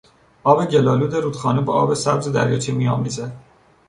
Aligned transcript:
آب 0.43 0.65
گل 0.65 0.87
آلود 0.87 1.13
رودخانه 1.15 1.61
با 1.61 1.73
آب 1.73 1.93
سبز 1.93 2.27
دریاچه 2.27 2.73
می 2.73 2.87
آمیزد. 2.87 3.33